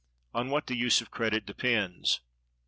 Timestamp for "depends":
1.45-2.21